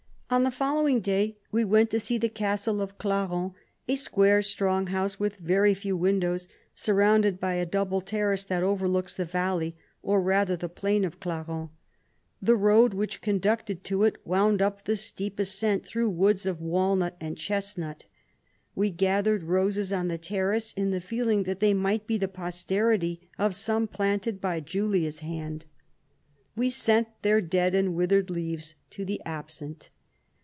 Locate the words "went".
1.65-1.89